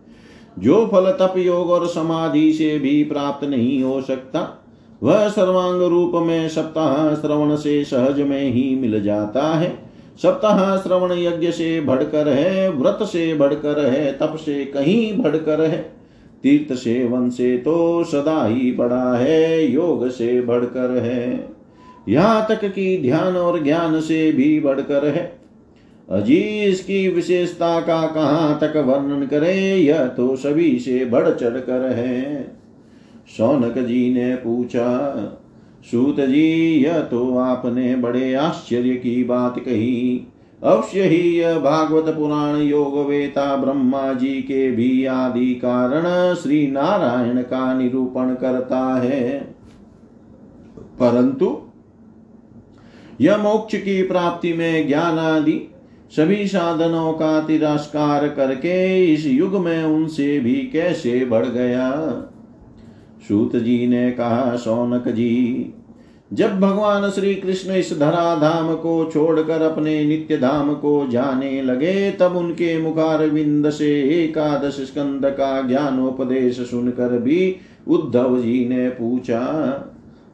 जो 0.59 0.85
फल 0.85 1.11
तप 1.11 1.33
योग 1.37 1.69
और 1.69 1.87
समाधि 1.87 2.53
से 2.53 2.79
भी 2.79 3.03
प्राप्त 3.03 3.47
नहीं 3.47 3.83
हो 3.83 4.01
सकता, 4.01 4.63
वह 5.03 5.29
सर्वांग 5.29 5.81
रूप 5.81 6.11
में 6.15 6.49
सप्ताह 6.49 7.15
श्रवण 7.15 7.55
से 7.55 7.83
सहज 7.83 8.21
में 8.21 8.51
ही 8.51 8.75
मिल 8.75 9.03
जाता 9.03 9.53
है। 9.53 9.89
सप्ताह 10.23 10.77
श्रवण 10.77 11.11
यज्ञ 11.11 11.51
से 11.51 11.81
भड़कर 11.81 12.27
है, 12.29 12.69
व्रत 12.71 12.99
से 13.03 13.35
भड़कर 13.35 13.85
है, 13.85 14.11
तप 14.11 14.35
से 14.35 14.65
कहीं 14.65 15.17
भड़कर 15.17 15.61
है। 15.61 16.02
तीर्थ 16.43 16.73
सेवन 16.73 17.29
से 17.29 17.57
तो 17.57 18.03
सदा 18.03 18.45
ही 18.45 18.71
बड़ा 18.71 19.17
है, 19.17 19.71
योग 19.71 20.07
से 20.09 20.41
बढ़कर 20.41 20.97
है। 20.97 21.49
यहाँ 22.09 22.45
तक 22.49 22.65
कि 22.65 22.97
ध्यान 23.01 23.35
और 23.35 23.63
ज्ञान 23.63 23.99
से 24.01 24.31
भी 24.31 24.59
बढ़कर 24.59 25.07
है। 25.07 25.31
अजी 26.09 26.39
इसकी 26.63 27.07
विशेषता 27.07 27.79
का 27.79 28.05
कहाँ 28.07 28.57
तक 28.61 28.77
वर्णन 28.77 29.25
करें, 29.25 29.75
यह 29.75 30.05
तो 30.07 30.35
सभी 30.35 30.79
से 30.79 31.05
बढ़ 31.05 31.29
चढ़ 31.29 31.57
कर 31.59 31.91
है। 31.91 32.43
शौनक 33.37 33.77
जी 33.77 34.13
ने 34.13 34.35
पूछा, 34.35 34.89
सूत 35.91 36.19
जी, 36.19 36.75
यह 36.83 36.99
तो 36.99 37.37
आपने 37.37 37.95
बड़े 37.95 38.33
आश्चर्य 38.33 38.95
की 38.95 39.23
बात 39.23 39.59
कही। 39.59 40.27
अवश्य 40.63 41.03
ही 41.03 41.39
यह 41.39 41.59
भागवत 41.59 42.15
पुराण 42.15 42.57
योग 42.57 43.07
वेता 43.07 43.55
ब्रह्मा 43.55 44.13
जी 44.13 44.41
के 44.41 44.71
भी 44.71 45.05
आदि 45.05 45.55
कारण 45.55 46.35
श्री 46.35 46.67
नारायण 46.67 47.41
का 47.41 47.73
निरूपण 47.73 48.33
करता 48.35 49.01
है। 49.01 49.39
परंतु 50.99 51.61
यह 53.21 53.37
मोक्ष 53.37 53.75
की 53.75 54.03
प्राप्ति 54.03 54.53
में 54.53 54.87
ज्ञान 54.87 55.19
आदि 55.19 55.71
सभी 56.11 56.47
साधनों 56.47 57.13
का 57.13 57.41
तिरस्कार 57.41 58.27
करके 58.27 59.05
इस 59.13 59.25
युग 59.25 59.55
में 59.55 59.83
उनसे 59.83 60.39
भी 60.39 60.55
कैसे 60.55 61.25
बढ़ 61.25 61.45
गया? 61.45 61.91
सूत 63.27 63.55
जी 63.55 63.87
ने 63.87 64.11
कहा, 64.11 64.55
सौनक 64.55 65.07
जी 65.07 65.73
जब 66.33 66.59
भगवान 66.59 67.09
श्री 67.09 67.35
कृष्ण 67.35 67.71
इस 67.71 67.91
धरा 67.99 68.35
धाम 68.35 68.73
को 68.75 69.09
छोड़कर 69.13 69.61
अपने 69.61 70.05
नित्य 70.05 70.37
धाम 70.37 70.73
को 70.73 71.07
जाने 71.07 71.61
लगे, 71.61 72.11
तब 72.11 72.35
उनके 72.35 72.77
मुखार 72.81 73.25
विंद 73.25 73.69
से 73.69 73.89
एकादश 74.23 74.79
स्कंद 74.81 75.25
का 75.25 75.61
ज्ञानोपदेश 75.61 76.59
सुनकर 76.59 77.17
भी 77.19 77.55
उद्धव 77.87 78.39
जी 78.41 78.65
ने 78.69 78.89
पूछा, 78.89 79.41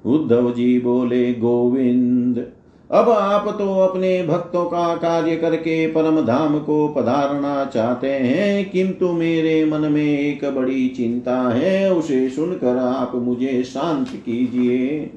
उद्धव 0.06 0.52
जी 0.52 0.80
बोले, 0.80 1.34
गोविंद, 1.34 2.46
अब 2.92 3.10
आप 3.10 3.48
तो 3.60 3.74
अपने 3.80 4.24
भक्तों 4.24 4.66
का 4.66 4.96
कार्य 4.96 5.36
करके 5.36 5.88
परम 5.88 6.22
धाम 6.22 6.60
को 6.60 6.88
पधारना 6.88 7.66
चाहते 7.66 8.12
हैं, 8.12 8.70
किंतु 8.70 9.12
मेरे 9.14 9.66
मन 9.66 9.92
में 9.92 10.20
एक 10.20 10.46
बड़ी 10.56 10.88
चिंता 10.88 11.42
है, 11.50 11.94
उसे 11.94 12.30
सुनकर 12.30 12.78
आप 12.78 13.12
मुझे 13.16 13.64
शांत 13.64 14.08
कीजिए। 14.10 15.10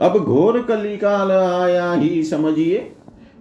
अब 0.00 0.16
घोर 0.18 0.62
कलिकाल 0.62 1.30
आया 1.30 1.92
ही 1.92 2.22
समझिए। 2.22 2.90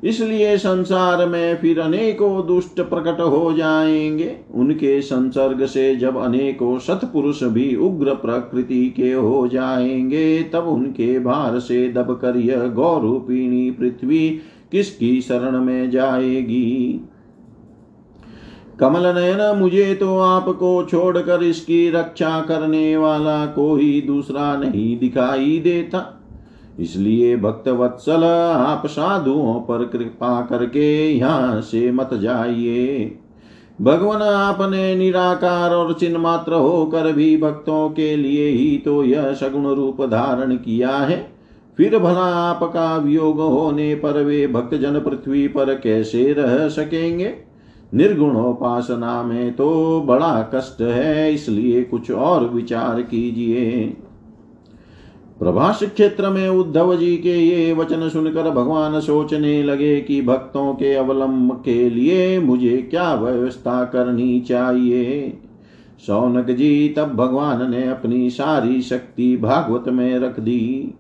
इसलिए 0.04 0.58
संसार 0.58 1.26
में 1.28 1.58
फिर 1.58 1.80
अनेकों 1.80 2.46
दुष्ट 2.48 2.82
प्रकट 2.82 3.20
हो 3.20 3.54
जाएँगे। 3.54 4.36
उनके 4.56 5.02
संसर्ग 5.02 5.66
से 5.66 5.96
जब 5.96 6.18
अनेकों 6.18 6.80
सतपुरुष 6.80 7.44
भी 7.44 7.76
उग्र 7.76 8.14
प्रकृति 8.14 8.94
के 8.96 9.14
हो 9.14 9.48
जाएँगे, 9.48 10.44
तब 10.44 10.68
उनके 10.68 11.20
भार 11.20 11.60
से 11.60 11.92
दबकर 11.92 12.38
यह 12.38 12.68
गौरूपिणी 12.68 13.72
पृथ्वी 13.72 14.30
किसकी 14.72 15.22
शरण 15.22 15.60
में 15.62 15.92
जाएगी? 15.92 17.02
कमल 18.80 19.06
नयन 19.06 19.58
मुझे 19.58 19.96
तो 19.96 20.20
आपको 20.20 20.84
छोड़कर 20.84 21.44
इसकी 21.44 21.90
रक्षा 21.90 22.42
करने 22.42 22.98
वाला 22.98 23.46
कोई 23.46 24.02
दूसरा 24.08 24.56
नहीं 24.58 25.00
दिखाई 25.00 25.60
देता। 25.64 26.23
इसलिए 26.80 27.36
भक्त 27.38 27.68
वत्सल 27.70 28.24
आप 28.24 28.86
साधुओं 28.88 29.60
पर 29.62 29.84
कृपा 29.88 30.42
करके 30.42 31.12
यहाँ 31.12 31.62
से 31.62 31.92
मत 31.92 32.14
जाइए। 32.14 33.18
भगवान, 33.82 34.22
आपने 34.22 34.96
निराकार 34.96 35.74
और 35.74 35.94
चिन्ह 35.94 36.20
मात्र 36.20 36.54
होकर 36.54 37.12
भी 37.12 37.36
भक्तों 37.38 37.90
के 37.90 38.16
लिए 38.16 38.48
ही 38.50 38.78
तो 38.78 39.04
यह 39.04 39.34
सगुण 39.34 39.68
रूप 39.68 40.02
धारण 40.02 40.56
किया 40.56 40.98
है। 40.98 41.18
फिर 41.78 41.98
भला 42.00 42.26
आपका 42.42 42.96
वियोग 42.98 43.40
होने 43.40 43.94
पर 43.96 44.22
वे 44.24 44.46
भक्त 44.48 44.76
जन 44.76 45.00
पृथ्वी 45.00 45.48
पर 45.48 45.74
कैसे 45.76 46.32
रह 46.34 46.68
सकेंगे? 46.70 47.34
निर्गुणोपासना 47.94 49.22
में 49.24 49.54
तो 49.56 50.02
बड़ा 50.02 50.42
कष्ट 50.56 50.82
है, 50.82 51.34
इसलिए 51.34 51.84
कुछ 51.84 52.12
और 52.12 52.48
विचार 52.50 53.02
कीजिए। 53.02 53.96
प्रभास 55.40 55.80
क्षेत्र 55.84 56.30
में 56.30 56.50
उद्धव 56.50 56.96
जी 56.96 57.18
के 57.18 57.34
ये 57.34 57.74
वचन 57.74 58.10
सुनकर 58.10 58.50
भगवान 58.50 59.00
सोचने 59.00 59.64
लगे 59.64 60.02
कि 60.02 60.22
भक्तों 60.22 60.74
के 60.74 60.94
अवलंब 60.94 61.62
के 61.66 61.90
लिए 61.90 62.40
मुझे 62.40 62.78
क्या 62.78 63.16
व्यवस्था 63.16 63.86
करनी 63.86 64.42
चाहिए? 64.42 65.34
सौनक 66.08 66.52
जी, 66.52 66.94
तब 66.98 67.16
भगवान 67.16 67.72
ने 67.72 67.88
अपनी 67.88 68.30
सारी 68.30 68.82
शक्ति 68.82 69.38
भागवत 69.38 69.84
में 69.88 70.20
रख 70.20 70.40
दी। 70.40 70.94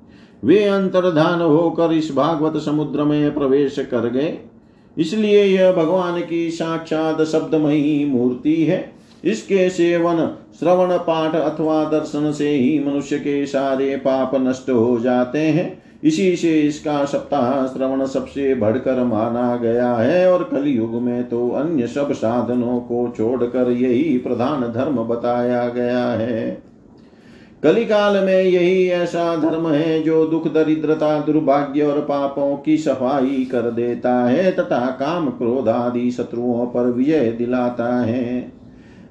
वे 0.43 0.63
अंतर्धान 0.63 1.41
होकर 1.41 1.91
इस 1.91 2.15
भागवत 2.15 2.58
समुद्र 2.58 3.04
में 3.04 3.34
प्रवेश 3.34 3.76
कर 3.80 4.10
गए। 4.10 4.38
इसलिए 4.98 5.43
यह 5.43 5.72
भगवान 5.72 6.22
की 6.22 6.52
साक्षात 6.52 7.22
शब्दमयी 7.22 8.06
मूर्ति 8.06 8.63
है। 8.63 9.03
इसके 9.23 9.69
सेवन, 9.69 10.17
श्रवण 10.59 10.97
पाठ 10.97 11.36
अथवा 11.36 11.83
दर्शन 11.83 12.31
से 12.31 12.49
ही 12.49 12.79
मनुष्य 12.79 13.17
के 13.17 13.45
सारे 13.45 13.95
पाप 13.97 14.31
नष्ट 14.38 14.69
हो 14.69 14.99
जाते 14.99 15.39
हैं। 15.39 15.81
इसी 16.03 16.36
से 16.36 16.59
इसका 16.62 17.03
सप्ताह 17.05 17.65
श्रवण 17.67 18.05
सबसे 18.05 18.53
बढ़कर 18.55 19.03
माना 19.03 19.55
गया 19.55 19.93
है 19.93 20.31
और 20.31 20.43
कलयुग 20.43 21.01
में 21.01 21.23
तो 21.29 21.49
अन्य 21.49 21.88
सब 21.88 22.12
साधनों 22.12 22.79
को 22.79 23.07
छोड़कर 23.17 23.71
यही 23.71 24.17
प्रधान 24.17 24.62
धर्म 24.73 25.03
बताया 25.03 25.67
गया 25.67 26.05
है। 26.05 26.62
कलिकाल 27.63 28.17
में 28.25 28.41
यही 28.41 28.88
ऐसा 28.88 29.36
धर्म 29.36 29.67
है 29.67 30.01
जो 30.01 30.25
दुख, 30.25 30.47
दरिद्रता, 30.53 31.19
दुर्भाग्य 31.19 31.81
और 31.81 31.99
पापों 32.01 32.55
की 32.55 32.77
सफ़ाई 32.77 33.47
कर 33.51 33.69
देता 33.71 34.13
है 34.23 34.51
तथा 34.51 34.86
काम 34.99 35.29
क्रोध 35.29 35.69
आदि 35.69 36.09
शत्रुओं 36.12 36.65
पर 36.65 36.91
विजय 36.91 37.31
दिलाता 37.31 37.88
है। 38.01 38.51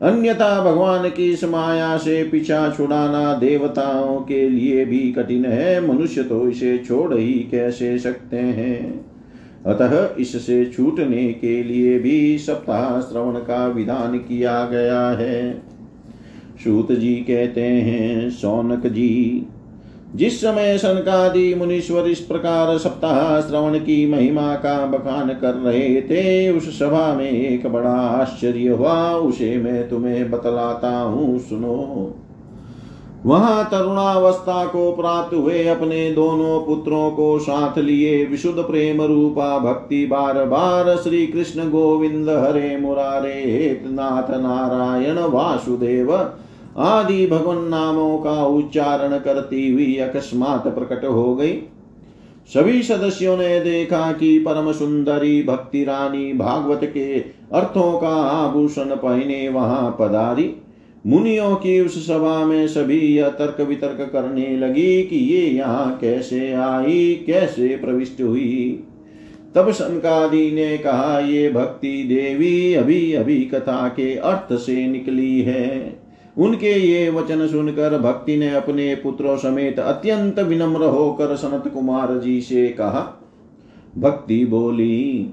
अन्यथा 0.02 0.64
भगवान 0.64 1.10
की 1.10 1.32
इस 1.32 1.44
माया 1.44 1.96
से 1.96 2.24
पीछा 2.24 2.70
छुड़ाना 2.70 3.34
देवताओं 3.34 4.20
के 4.20 4.48
लिए 4.48 4.84
भी 4.84 5.12
कठिन 5.12 5.44
है। 5.44 5.88
मनुष्य 5.88 6.22
तो 6.22 6.48
इसे 6.48 6.78
छोड़ 6.78 7.14
ही 7.14 7.32
कैसे 7.32 7.98
सकते 7.98 8.36
हैं? 8.36 9.04
अतः 9.66 10.14
इससे 10.18 10.64
छूटने 10.64 11.32
के 11.32 11.62
लिए 11.62 11.98
भी 11.98 12.38
सप्ताह 12.38 13.00
श्रवण 13.00 13.34
का 13.34 13.66
विधान 13.66 14.18
किया 14.18 14.64
गया 14.64 15.08
है। 15.08 15.62
सूत 16.64 16.92
जी 16.92 17.14
कहते 17.14 17.60
हैं, 17.60 18.30
सौनक 18.30 18.86
जी 18.86 19.46
जिस 20.14 20.40
समय 20.40 20.78
सनकादि 20.78 21.54
मुनीश्वर 21.54 22.06
इस 22.06 22.20
प्रकार 22.20 22.78
सप्ताह 22.78 23.40
श्रवण 23.40 23.78
की 23.78 24.06
महिमा 24.06 24.54
का 24.54 24.86
बखान 24.86 25.28
कर 25.28 25.54
रहे 25.54 26.02
थे, 26.02 26.50
उस 26.50 26.78
सभा 26.78 27.14
में 27.14 27.30
एक 27.30 27.66
बड़ा 27.66 27.90
आश्चर्य 27.90 28.68
हुआ। 28.68 29.14
उसे 29.14 29.56
मैं 29.56 29.88
तुम्हें 29.88 30.30
बतलाता 30.30 31.00
हूँ, 31.00 31.38
सुनो। 31.38 32.14
वहाँ 33.26 33.64
तरुणावस्था 33.64 34.64
को 34.64 34.92
प्राप्त 34.92 35.34
हुए 35.34 35.66
अपने 35.66 36.12
दोनों 36.12 36.60
पुत्रों 36.60 37.10
को 37.10 37.38
साथ 37.38 37.78
लिए 37.78 38.24
विशुद्ध 38.24 38.58
प्रेम 38.58 39.02
रूपा 39.02 39.58
भक्ति 39.58 40.06
बार 40.06 40.44
बार 40.44 40.96
श्री 40.96 41.26
कृष्ण 41.26 41.70
गोविंद 41.70 42.28
हरे 42.28 42.76
मुरारे, 42.76 43.80
नाथ 43.84 44.30
नारायण 44.30 45.18
वासुदेव 45.18 46.12
आदि 46.78 47.26
भगवान 47.26 47.64
नामों 47.64 48.18
का 48.18 48.46
उच्चारण 48.46 49.18
करती 49.18 49.72
हुई 49.72 49.96
अकस्मात 49.96 50.68
प्रकट 50.68 51.04
हो 51.04 51.34
गई। 51.34 51.52
सभी 52.54 52.82
सदस्यों 52.82 53.36
ने 53.36 53.60
देखा 53.60 54.12
कि 54.12 54.38
परम 54.38 54.72
सुंदरी 54.72 55.42
भक्ति 55.42 55.84
रानी 55.84 56.32
भागवत 56.32 56.80
के 56.84 57.18
अर्थों 57.52 57.98
का 57.98 58.14
आभूषण 58.22 58.84
पहने 58.84 59.48
वहाँ 59.48 59.96
पधारी। 60.00 60.54
मुनियों 61.06 61.56
की 61.56 61.80
उस 61.80 62.06
सभा 62.06 62.44
में 62.44 62.68
सभी 62.68 63.00
यह 63.00 63.28
तर्क 63.28 63.60
वितर्क 63.60 64.10
करने 64.12 64.56
लगी 64.56 65.02
कि 65.02 65.16
ये 65.16 65.46
यहाँ 65.46 65.98
कैसे 65.98 66.52
आई, 66.52 67.24
कैसे 67.26 67.68
प्रविष्ट 67.68 68.22
हुई। 68.22 68.84
तब 69.54 69.70
शनकादि 69.72 70.50
ने 70.50 70.78
कहा, 70.78 71.18
ये 71.18 71.50
भक्ति 71.50 72.02
देवी 72.02 72.74
अभी 72.74 73.12
अभी 73.12 73.40
कथा 73.44 73.88
के 73.88 74.14
अर्थ 74.14 74.56
से 74.56 74.86
निकली 74.86 75.42
है। 75.42 76.01
उनके 76.38 76.72
ये 76.72 77.10
वचन 77.10 77.46
सुनकर 77.46 77.98
भक्ति 77.98 78.36
ने 78.36 78.54
अपने 78.54 78.94
पुत्रों 78.94 79.36
समेत 79.36 79.78
अत्यंत 79.78 80.38
विनम्र 80.38 80.84
होकर 80.84 81.36
सनत 81.36 81.72
कुमार 81.72 82.18
जी 82.18 82.40
से 82.40 82.68
कहा, 82.68 83.22
भक्ति 83.98 84.44
बोली, 84.44 85.30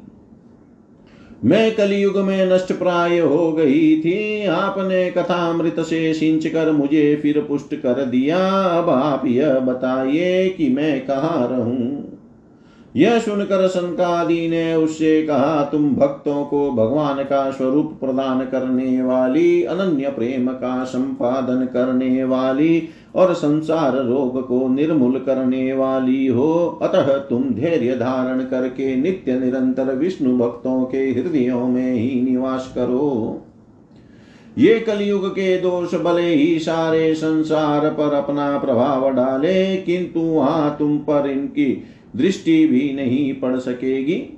मैं 1.45 1.75
कलयुग 1.75 2.17
में 2.17 2.51
नष्ट 2.51 2.73
प्राय 2.73 3.19
हो 3.19 3.51
गई 3.51 3.99
थी। 3.99 4.45
आपने 4.45 5.11
कथा 5.11 5.21
कथामृत 5.21 5.79
से 5.79 6.13
सिंच 6.13 6.47
कर 6.47 6.71
मुझे 6.71 7.15
फिर 7.15 7.41
पुष्ट 7.41 7.75
कर 7.75 8.05
दिया। 8.05 8.49
अब 8.63 8.89
आप 8.89 9.25
यह 9.25 9.59
बताइए 9.59 10.49
कि 10.49 10.69
मैं 10.69 11.05
कहाँ 11.05 11.47
रहूँ? 11.51 12.08
यह 12.95 13.19
सुनकर 13.19 13.67
सनकादि 13.67 14.47
ने 14.49 14.75
उससे 14.75 15.21
कहा, 15.23 15.63
तुम 15.63 15.89
भक्तों 15.95 16.43
को 16.45 16.69
भगवान 16.71 17.23
का 17.23 17.49
स्वरूप 17.51 17.97
प्रदान 17.99 18.39
करने 18.45 19.01
वाली, 19.01 19.63
अनन्य 19.63 20.09
प्रेम 20.09 20.47
का 20.47 20.83
संपादन 20.83 21.65
करने 21.65 22.23
वाली 22.23 22.87
और 23.15 23.33
संसार 23.33 23.97
रोग 23.97 24.41
को 24.47 24.67
निर्मूल 24.67 25.19
करने 25.19 25.73
वाली 25.73 26.25
हो, 26.27 26.79
अतः 26.81 27.17
तुम 27.19 27.43
धैर्य 27.53 27.95
धारण 27.95 28.41
करके 28.41 28.95
नित्य 28.95 29.39
निरंतर 29.39 29.93
विष्णु 29.95 30.37
भक्तों 30.37 30.83
के 30.85 30.97
हृदयों 30.97 31.67
में 31.67 31.93
ही 31.93 32.21
निवास 32.21 32.71
करो। 32.75 33.41
ये 34.57 34.79
कलयुग 34.79 35.27
के 35.29 35.57
दोष 35.57 35.93
भले 35.95 36.33
ही 36.35 36.59
सारे 36.59 37.13
संसार 37.15 37.89
पर 37.89 38.13
अपना 38.13 38.57
प्रभाव 38.57 39.09
डाले, 39.09 39.77
किंतु 39.77 40.19
वहाँ 40.19 40.75
तुम 40.79 40.97
पर 40.99 41.29
इनकी 41.29 41.83
दृष्टि 42.15 42.67
भी 42.67 42.93
नहीं 42.93 43.33
पड़ 43.33 43.57
सकेगी। 43.57 44.37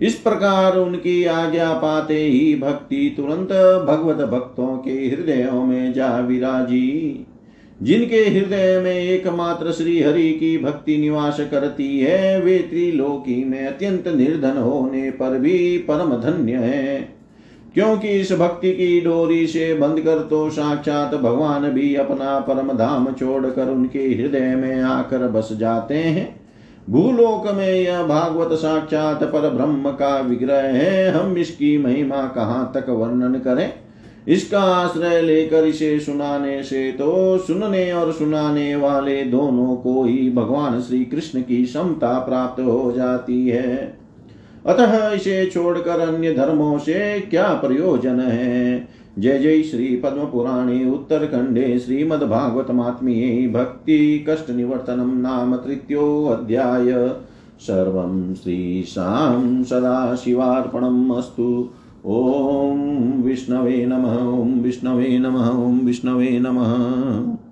इस 0.00 0.14
प्रकार 0.14 0.76
उनकी 0.76 1.24
आज्ञा 1.24 1.72
पाते 1.72 2.24
ही 2.24 2.54
भक्ति 2.54 3.14
तुरंत 3.16 3.48
भगवत 3.88 4.16
भक्तों 4.16 4.78
के 4.78 4.90
हृदयों 4.90 5.66
में 5.66 5.92
जा 5.92 6.18
विराजी। 6.18 7.26
जिनके 7.82 8.16
हृदय 8.16 8.80
में 8.80 8.94
एकमात्र 8.94 9.72
श्री 9.72 10.02
हरि 10.02 10.32
की 10.32 10.58
भक्ति 10.58 10.98
निवास 10.98 11.40
करती 11.40 12.00
है, 12.00 12.40
वे 12.40 12.58
त्रिलोकी 12.58 13.44
में 13.44 13.66
अत्यंत 13.66 14.08
निर्धन 14.08 14.56
होने 14.58 15.10
पर 15.10 15.38
भी 15.38 15.78
परम 15.78 16.10
धन्य 16.16 16.52
है। 16.52 17.08
क्योंकि 17.74 18.08
इस 18.08 18.32
भक्ति 18.32 18.72
की 18.72 19.00
डोरी 19.00 19.46
से 19.46 19.74
बंद 19.74 20.00
कर 20.00 20.18
तो 20.18 20.50
साक्षात 20.50 21.14
भगवान 21.14 21.70
भी 21.70 21.94
अपना 21.94 22.38
परम 22.38 22.72
धाम 22.72 23.12
छोड़कर 23.12 23.68
उनके 23.68 23.98
हृदय 23.98 24.54
में 24.54 24.82
आकर 24.82 25.18
बस 25.18 25.48
जाते 25.52 25.94
हैं। 25.94 26.37
भूलोक 26.88 27.52
में 27.54 27.72
यह 27.72 28.02
भागवत 28.02 28.52
साक्षात 28.52 29.22
पर 29.22 29.50
ब्रह्म 29.50 29.90
का 29.90 30.20
विग्रह 30.20 30.60
है। 30.60 31.10
हम 31.10 31.36
इसकी 31.38 31.78
महिमा 31.78 32.22
कहाँ 32.26 32.72
तक 32.76 32.88
वर्णन 32.88 33.34
करें? 33.34 33.72
इसका 34.28 34.60
आश्रय 34.60 35.20
लेकर 35.22 35.64
इसे 35.64 36.00
सुनाने 36.00 36.62
से 36.62 36.92
तो 36.92 37.38
सुनने 37.38 37.92
और 37.92 38.12
सुनाने 38.12 38.76
वाले 38.76 39.22
दोनों 39.24 39.76
को 39.76 40.04
ही 40.04 40.30
भगवान 40.30 40.80
श्री 40.80 41.04
कृष्ण 41.04 41.42
की 41.42 41.64
क्षमता 41.64 42.18
प्राप्त 42.18 42.60
हो 42.60 42.92
जाती 42.92 43.48
है। 43.48 43.98
अतः 44.66 45.10
इसे 45.10 45.46
छोड़कर 45.46 46.00
अन्य 46.00 46.34
धर्मों 46.34 46.78
से 46.78 47.20
क्या 47.20 47.48
प्रयोजन 47.48 48.20
है? 48.20 48.88
जय 49.18 49.38
जय 49.38 49.62
श्री 49.62 49.96
पद्म 49.96 50.24
पुराणे 50.24 50.90
उत्तरखंडे 50.90 51.78
श्रीमद्भागवतमात्मीये 51.78 53.48
भक्ति 53.48 54.24
कष्ट 54.28 54.50
निवर्तन 54.50 55.18
नाम 55.18 55.56
तृतीयोऽध्याय। 55.56 57.14
सर्वं 57.60 58.34
श्रीशां 58.34 59.64
सदाशिवार्पणम् 59.64 61.10
अस्तु। 61.10 61.70
ॐ 62.06 62.76
विष्णवे 63.22 63.86
नमः, 63.86 64.28
ॐ 64.28 64.60
विष्णवे 64.60 65.18
नमः, 65.18 65.50
ॐ 65.50 65.80
विष्णवे 65.80 66.38
नमः। 66.38 67.47